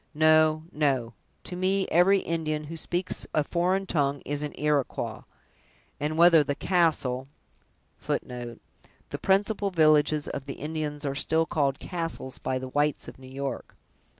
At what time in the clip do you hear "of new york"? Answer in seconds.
13.07-13.75